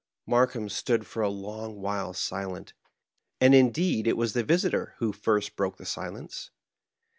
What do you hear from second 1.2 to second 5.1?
a long while silent, and indeed it was the visitor